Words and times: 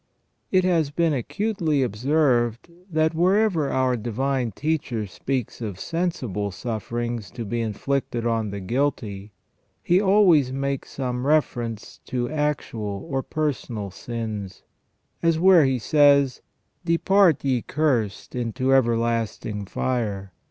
It 0.51 0.63
has 0.63 0.89
been 0.89 1.13
acutely 1.13 1.83
observed 1.83 2.71
that 2.89 3.13
wherever 3.13 3.69
our 3.69 3.95
Divine 3.95 4.51
Teacher 4.51 5.05
speaks 5.05 5.61
of 5.61 5.79
sensible 5.79 6.49
sufferings 6.49 7.29
to 7.29 7.45
be 7.45 7.61
inflicted 7.61 8.25
on 8.25 8.49
the 8.49 8.61
guilty, 8.61 9.31
He 9.83 10.01
always 10.01 10.51
makes 10.51 10.89
some 10.89 11.27
reference 11.27 11.99
to 12.05 12.27
actual 12.31 13.05
or 13.11 13.21
personal 13.21 13.91
sins, 13.91 14.63
as 15.21 15.37
where 15.37 15.65
He 15.65 15.77
says:" 15.77 16.41
Depart, 16.91 17.45
ye 17.45 17.61
cursed, 17.61 18.33
into 18.33 18.73
ever 18.73 18.97
lasting 18.97 19.65
fire. 19.65 20.31